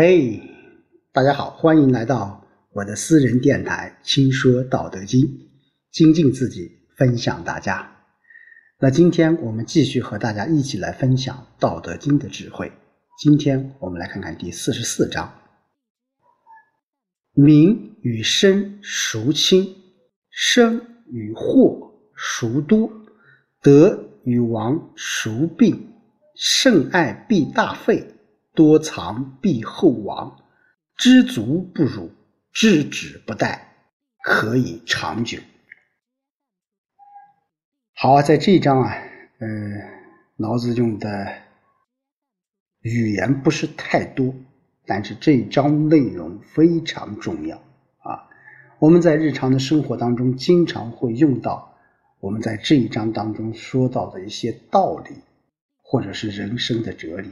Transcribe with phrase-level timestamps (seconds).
[0.00, 0.40] 嘿，
[1.10, 5.22] 大家好，欢迎来到我的私人电台《轻说道德经》，
[5.90, 7.96] 精进自己，分享大家。
[8.78, 12.70] 那今天我们继续和大家一起来分享《道德经》的智慧。
[13.18, 15.34] 今天我们来看看第四十四章：
[17.32, 19.74] 名与身孰轻？
[20.30, 20.80] 生
[21.10, 22.88] 与祸孰多？
[23.60, 25.92] 得与亡孰病？
[26.36, 28.14] 甚爱必大费。
[28.58, 30.36] 多藏必厚亡，
[30.96, 32.10] 知足不辱，
[32.52, 33.56] 知止不殆，
[34.24, 35.38] 可以长久。
[37.94, 38.92] 好，在这一章啊，
[39.38, 39.80] 嗯，
[40.38, 41.32] 老子用的
[42.80, 44.34] 语言不是太多，
[44.84, 47.56] 但是这一章内容非常重要
[47.98, 48.28] 啊。
[48.80, 51.78] 我们在日常的生活当中经常会用到
[52.18, 55.14] 我们在这一章当中说到的一些道理，
[55.80, 57.30] 或者是人生的哲理。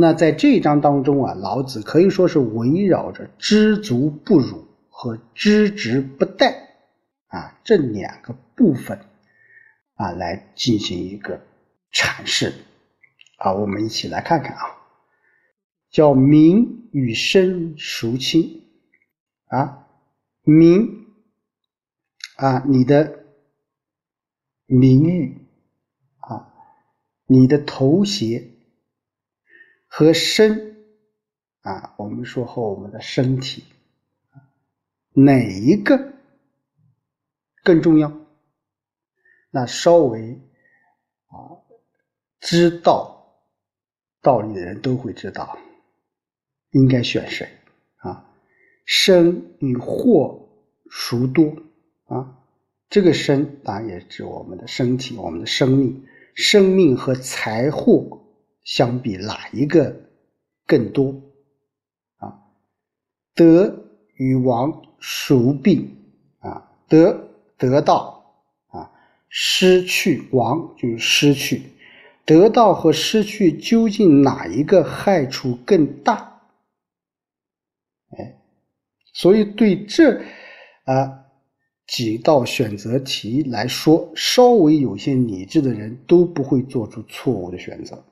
[0.00, 6.54] 那在这一章当中啊，老子可以说是围绕着“知足不辱”和“知止不殆”
[7.28, 8.98] 啊这两个部分
[9.96, 11.42] 啊来进行一个
[11.92, 12.54] 阐释
[13.36, 13.52] 啊。
[13.52, 14.62] 我们一起来看看啊，
[15.90, 18.62] 叫“名与身孰轻”
[19.48, 19.86] 啊，
[20.44, 21.04] 名
[22.36, 23.26] 啊，你的
[24.64, 25.46] 名誉
[26.20, 26.54] 啊，
[27.26, 28.48] 你的头衔。
[29.92, 30.76] 和身
[31.62, 33.64] 啊，我们说和我们的身体，
[35.12, 36.12] 哪一个
[37.64, 38.10] 更重要？
[39.50, 40.40] 那稍微
[41.26, 41.58] 啊
[42.38, 43.42] 知道
[44.22, 45.58] 道理的人都会知道，
[46.70, 47.48] 应该选谁
[47.96, 48.32] 啊？
[48.86, 50.48] 生与祸
[50.88, 51.52] 孰多
[52.04, 52.38] 啊？
[52.88, 58.18] 这个生当然也指我们的身体，我们的生命，生命和财货。
[58.64, 59.94] 相比哪一个
[60.66, 61.22] 更多
[62.18, 62.38] 啊？
[63.34, 65.96] 得与亡孰病
[66.40, 66.70] 啊？
[66.88, 68.34] 得得到
[68.68, 68.90] 啊，
[69.28, 71.62] 失去亡就是失去。
[72.26, 76.40] 得到和失去究竟哪一个害处更大？
[78.10, 78.40] 哎，
[79.12, 80.22] 所以对这
[80.84, 81.24] 啊
[81.88, 88.04] 几道选择题来说，稍微有些理智的人都不会做出错误的选择。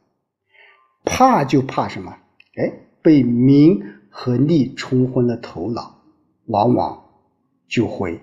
[1.10, 2.14] 怕就怕什么？
[2.56, 2.70] 哎，
[3.00, 6.02] 被名和利冲昏了头脑，
[6.46, 7.02] 往往
[7.66, 8.20] 就会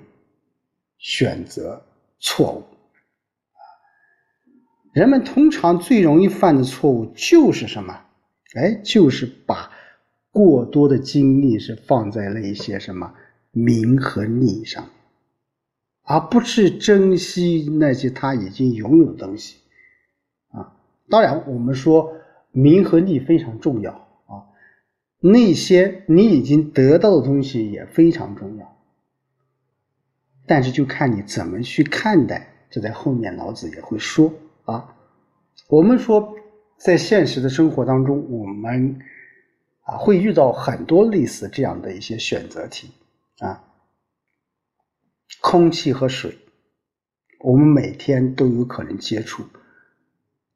[1.00, 1.84] 选择
[2.20, 2.64] 错误。
[4.94, 8.00] 人们通常最容易犯的错误就是什么？
[8.56, 9.72] 哎，就是把
[10.32, 13.14] 过多的精力是放在了一些什么
[13.52, 14.88] 名和利上，
[16.04, 19.58] 而不是珍惜那些他已经拥有的东西。
[20.50, 20.78] 啊，
[21.10, 22.15] 当然，我们说。
[22.56, 23.92] 名和利非常重要
[24.28, 24.48] 啊，
[25.20, 28.78] 那些你已经得到的东西也非常重要，
[30.46, 32.50] 但是就看你怎么去看待。
[32.70, 34.34] 这在后面老子也会说
[34.64, 34.96] 啊。
[35.68, 36.34] 我们说
[36.78, 39.00] 在现实的生活当中，我们
[39.82, 42.92] 啊会遇到很多类似这样的一些选择题
[43.40, 43.64] 啊，
[45.42, 46.38] 空气和水，
[47.42, 49.44] 我们每天都有可能接触，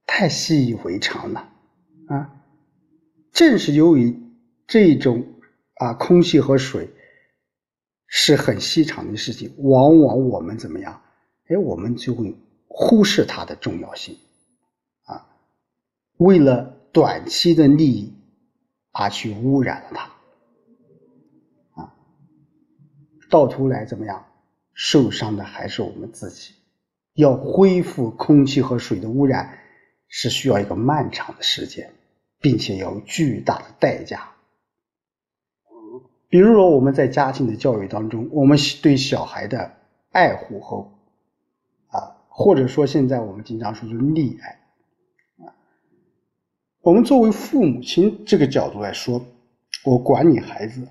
[0.05, 1.49] 太习以为常了。
[2.09, 2.43] 啊，
[3.31, 4.19] 正是由于
[4.65, 5.25] 这种
[5.75, 6.89] 啊，空气和水
[8.07, 11.01] 是很稀常的事情，往往我们怎么样？
[11.47, 12.35] 哎，我们就会
[12.67, 14.17] 忽视它的重要性，
[15.05, 15.27] 啊，
[16.17, 18.13] 为了短期的利益
[18.91, 21.95] 而去污染了它，啊，
[23.29, 24.25] 到头来怎么样？
[24.73, 26.53] 受伤的还是我们自己。
[27.13, 29.59] 要恢复空气和水的污染，
[30.09, 31.93] 是需要一个漫长的时间。
[32.41, 34.31] 并且有巨大的代价。
[36.29, 39.73] 比如说，我们在家庭的教育当中，我们对小孩的
[40.11, 40.89] 爱护和
[41.89, 44.59] 啊，或者说现在我们经常说就是溺爱
[45.43, 45.51] 啊，
[46.81, 49.25] 我们作为父母亲这个角度来说，
[49.83, 50.87] 我管你孩子，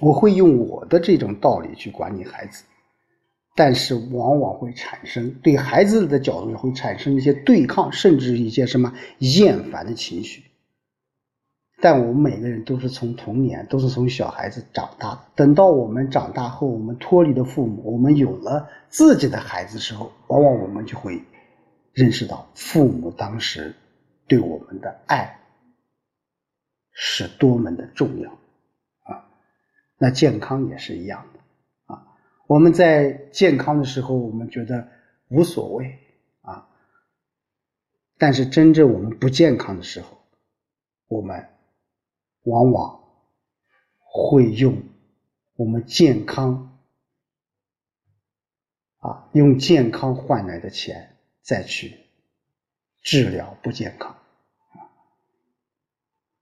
[0.00, 2.64] 我会用我的这种道理去管你孩子。
[3.54, 10.44] 但是往往会产生对孩子的角度会产生一些对抗，甚至一些什么厌烦的情绪。
[11.82, 15.20] 但我们每个人都是从童年，都是从小孩子长大的。
[15.34, 21.22] 等到我们长大后，我们脱离了父母，我们有了自己的孩子时候，往往我们就会
[21.94, 23.74] 认识到父母当时
[24.28, 25.40] 对我们的爱
[26.92, 28.30] 是多么的重要
[29.04, 29.24] 啊！
[29.96, 31.39] 那健康也是一样的。
[32.50, 34.88] 我们在健康的时候，我们觉得
[35.28, 36.00] 无所谓
[36.40, 36.68] 啊，
[38.18, 40.18] 但是真正我们不健康的时候，
[41.06, 41.48] 我们
[42.42, 43.04] 往往
[44.00, 44.82] 会用
[45.54, 46.76] 我们健康
[48.98, 52.00] 啊，用健康换来的钱再去
[53.00, 54.16] 治疗不健康。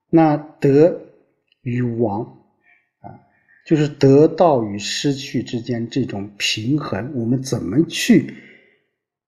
[0.09, 1.01] 那得
[1.61, 2.38] 与亡，
[3.69, 8.33] 就是得到与失去之间这种平衡，我们怎么去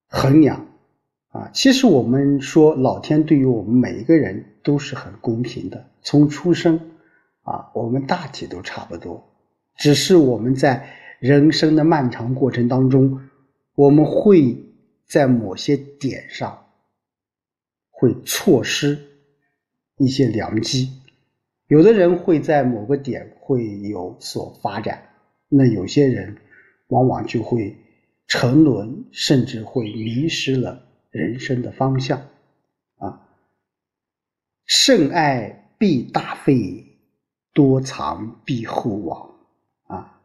[0.08, 0.66] 衡量
[1.28, 1.52] 啊？
[1.54, 6.80] 其实我们说，老天对于我们每一个人都是很公平的，从出生
[7.44, 9.32] 啊，我们大体都差不多，
[9.78, 10.90] 只是我们在
[11.20, 13.22] 人生的漫长过程当中，
[13.76, 14.58] 我们会
[15.06, 16.66] 在某些点上
[17.92, 18.98] 会错失。
[19.98, 20.90] 一些良机，
[21.72, 25.08] 有的人会在某个点会有所发展，
[25.48, 26.36] 那有些人
[26.88, 27.78] 往往就会
[28.28, 32.28] 沉沦，甚至会迷失了人生的方向。
[32.98, 33.26] 啊，
[34.66, 36.86] 甚爱必大费，
[37.54, 39.34] 多藏必厚亡。
[39.84, 40.20] 啊，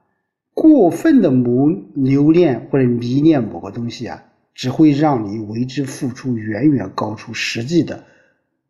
[0.53, 8.05] 过分的谋留恋或者迷恋某个东西啊，只会让你为之付出远远高出实际的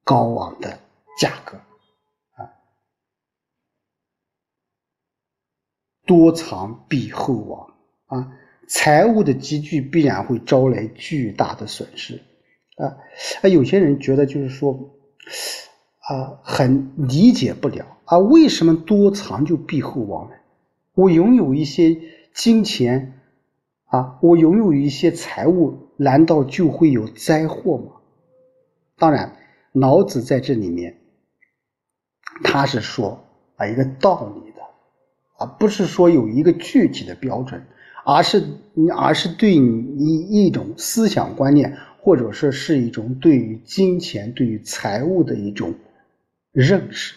[0.04, 0.78] 高昂的。
[1.18, 1.56] 价格
[2.34, 2.52] 啊，
[6.06, 7.74] 多藏必厚亡
[8.06, 8.32] 啊，
[8.68, 12.22] 财物的积聚必然会招来巨大的损失
[12.76, 12.96] 啊。
[13.42, 14.90] 啊，有些人觉得就是说
[16.08, 20.36] 啊，很理解不了啊，为什么多藏就必厚亡呢？
[20.94, 22.00] 我拥有一些
[22.32, 23.20] 金钱
[23.86, 27.92] 啊，我拥有一些财物，难道就会有灾祸吗？
[28.96, 29.36] 当然，
[29.72, 30.98] 老子在这里面。
[32.44, 33.24] 他是说
[33.56, 34.52] 啊一个道理，
[35.38, 37.62] 而不是说有一个具体的标准，
[38.04, 38.42] 而是
[38.96, 45.74] 而是对你一一种思想观念，或者说是一种对于金钱、对于财物的一种
[46.52, 47.14] 认识。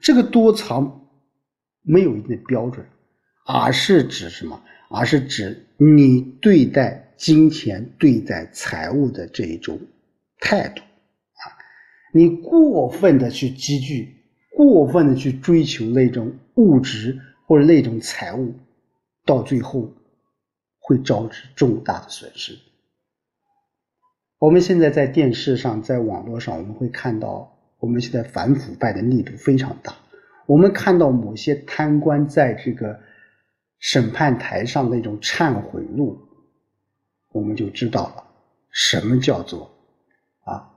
[0.00, 1.08] 这个多藏
[1.82, 2.86] 没有一定的标准，
[3.46, 4.62] 而是指什么？
[4.90, 9.78] 而是指你对待金钱、对待财物的这一种
[10.40, 10.80] 态度。
[10.80, 11.44] 啊
[12.14, 14.17] 你过分的去积聚，
[14.58, 18.54] 过分的去追求那种物质或者那种财物，
[19.24, 19.92] 到最后
[20.80, 22.58] 会招致重大的损失。
[24.40, 29.94] 我们现在在电视上、在网络上，我们会看到，我们现在反腐败的力度非常大。
[30.46, 32.98] 我们看到某些贪官在这个
[33.78, 36.18] 审判台上那种忏悔录，
[37.30, 38.24] 我们就知道了
[38.72, 39.70] 什么叫做
[40.40, 40.68] 啊。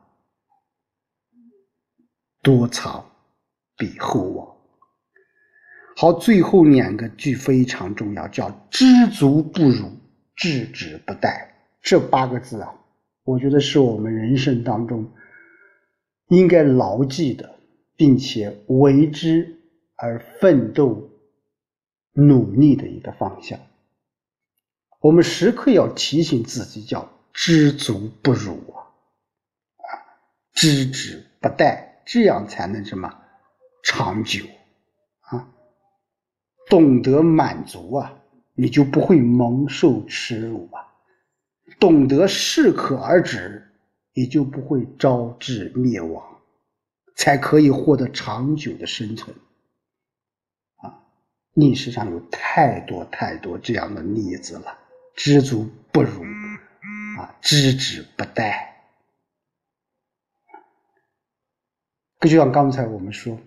[2.43, 3.10] 多藏
[3.81, 4.55] 比厚亡。
[5.97, 9.97] 好，最后两个句非常重要，叫知足不辱，
[10.35, 11.47] 知止不殆。
[11.81, 12.75] 这八个字啊，
[13.23, 15.11] 我觉得是我们人生当中
[16.27, 17.55] 应该牢记的，
[17.95, 19.59] 并且为之
[19.95, 21.09] 而奋斗、
[22.13, 23.57] 努力的一个方向。
[24.99, 28.77] 我们时刻要提醒自己，叫知足不辱啊，
[29.77, 29.89] 啊，
[30.53, 31.89] 知止不殆。
[32.05, 33.20] 这样才能什么
[33.83, 34.45] 长久
[35.21, 35.47] 啊？
[36.69, 38.21] 懂得满足啊，
[38.53, 40.81] 你就不会蒙受耻辱啊；
[41.79, 43.73] 懂得适可而止，
[44.13, 46.41] 你就不会招致灭亡，
[47.15, 49.35] 才可以获得长久的生存
[50.77, 51.03] 啊！
[51.53, 54.77] 历史上有太多太多这样的例子了，
[55.15, 56.23] 知足不辱
[57.17, 58.69] 啊，知止不殆。
[62.21, 63.37] 就像刚才我们说，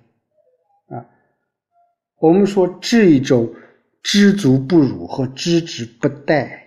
[2.25, 3.55] 我们说这一种
[4.03, 6.59] 知足不辱和知止不殆，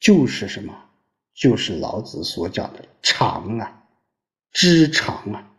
[0.00, 0.74] 就是什么？
[1.34, 3.84] 就是老子所讲的常啊，
[4.50, 5.52] 知常啊，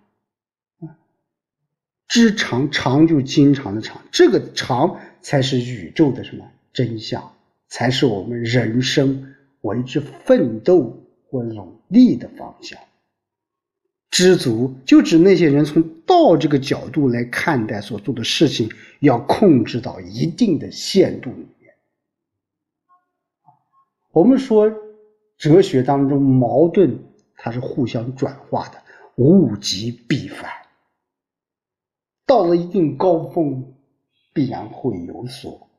[2.08, 7.36] 知常常就经常的常，这个常才是宇宙的什么真相，
[7.68, 12.80] 才是我们人生为之奋斗或努力的方向。
[14.16, 21.74] 知足就指那些人从道这个角度来看待所做的事情，要控制到一定的限度里面。
[24.14, 24.72] 我们说
[25.38, 26.98] 哲学当中矛盾
[27.36, 28.82] 它是互相转化的，
[29.18, 30.50] 物极必反，
[32.26, 33.74] 到了一定高峰，
[34.32, 35.70] 必然会有所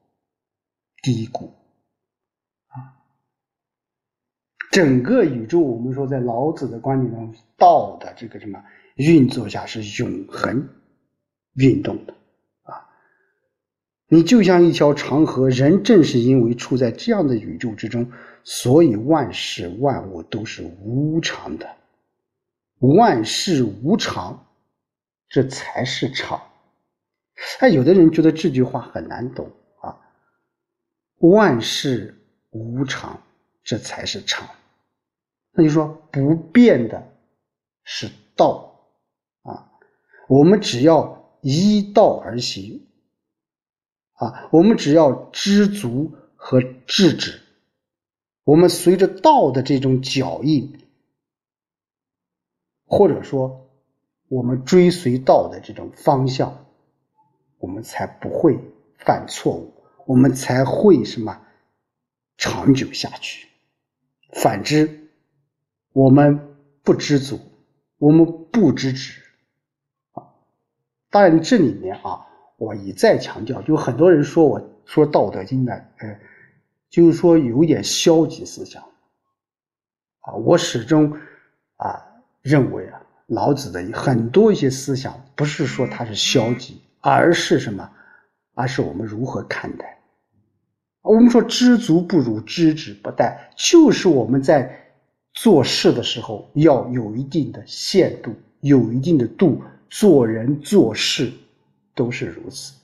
[1.03, 1.51] 低谷。
[4.77, 8.63] 整个宇宙，我们说，在老子的观点中，道的这个什么
[8.97, 10.69] 运作下是永恒
[11.55, 12.13] 运动的
[12.65, 12.87] 啊！
[14.07, 18.13] 你就像一条长河，人正是因为处在这样的宇宙之中，
[18.45, 21.67] 所以万事万物都是无常的。
[22.81, 24.47] 万事无常
[25.31, 26.39] 这才是常。
[27.61, 29.97] 哎，有的人觉得这句话很难懂啊，
[31.21, 32.15] 万事
[32.51, 33.19] 无常，
[33.65, 34.47] 这才是常。
[35.59, 37.11] 那就说不变的
[37.83, 38.91] 是道
[39.41, 39.73] 啊，
[40.29, 42.87] 我们只要依道而行
[44.13, 47.41] 啊，我们只要知足和制止，
[48.45, 50.79] 我们随着道的这种脚印，
[52.85, 53.71] 或者说
[54.29, 56.67] 我们追随道的这种方向，
[57.57, 58.59] 我们才不会
[58.99, 59.73] 犯错误，
[60.05, 61.41] 我们才会什么
[62.37, 63.49] 长久下去。
[64.35, 65.06] 反之。
[65.97, 66.39] 我们
[66.83, 67.41] 不知足，
[67.97, 69.19] 我们不知止
[70.13, 70.29] 啊！
[71.09, 72.27] 当然，这里面啊，
[72.59, 76.21] 我一再强调，就很多人说我说《道德经》呢，呃，
[76.91, 78.83] 就是说有点消极思想
[80.21, 80.35] 啊。
[80.35, 81.17] 我始终
[81.77, 81.99] 啊
[82.43, 87.91] 认为啊，老子的很多一些思想，不是说它是消极，而是什么？
[88.53, 89.99] 而是我们如何看待？
[91.01, 94.83] 我们说知足不如知止不殆，就是我们在。
[95.37, 99.63] 做事的时候要有一定的限度，有一定的度。
[99.89, 101.33] 做人做事
[101.95, 102.75] 都是如此。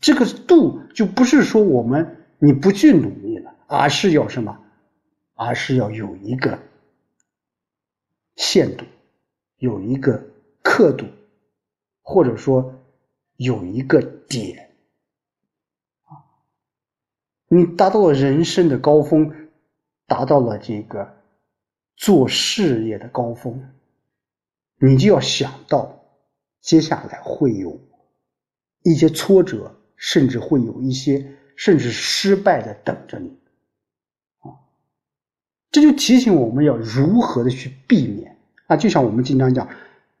[0.00, 4.58] 这个度就不是说我们你不去努力了，而是要什么？
[5.34, 6.58] 而是要有一个
[8.36, 8.84] 限度，
[9.58, 10.20] 有一个
[10.62, 11.06] 刻度，
[12.02, 12.74] 或者说
[13.36, 14.69] 有一个点。
[17.52, 19.48] 你达到了人生的高峰，
[20.06, 21.16] 达到了这个
[21.96, 23.60] 做事业的高峰，
[24.78, 26.00] 你就要想到
[26.60, 27.80] 接下来会有
[28.84, 33.36] 一些挫折，甚至会有一些甚至失败的等着你
[34.38, 34.54] 啊！
[35.72, 38.38] 这就提醒我们要如何的去避免
[38.68, 38.76] 啊！
[38.76, 39.66] 就像我们经常讲《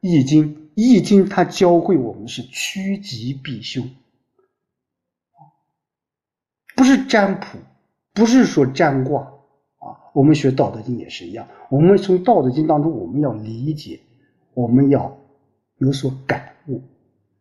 [0.00, 3.88] 易经》，《易经》它教会我们是趋吉避凶。
[6.80, 7.46] 不是占卜，
[8.14, 9.20] 不是说占卦
[9.80, 10.00] 啊。
[10.14, 14.00] 我们学《道德经》也是一样，我们从《道德经》当中，我们要理解，
[14.54, 15.14] 我们要
[15.76, 16.80] 有所感悟。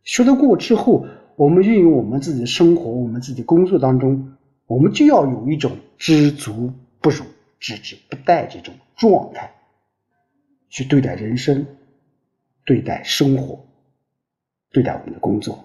[0.03, 1.05] 学得过之后，
[1.37, 4.35] 我们运用我们自己的生活、我们自己工作当中，
[4.67, 7.23] 我们就要有一种知足不辱、
[7.61, 9.49] 知止不殆这种状态，
[10.67, 11.65] 去对待人生、
[12.65, 13.57] 对待生活、
[14.73, 15.63] 对待我们的工作。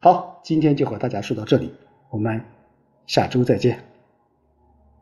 [0.00, 1.72] 好，今天就和大家说到这里，
[2.10, 2.53] 我们。
[3.06, 3.93] 下周再见。